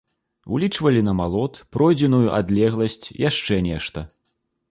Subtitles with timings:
[0.55, 3.99] Улічвалі намалот, пройдзеную адлегласць, яшчэ нешта.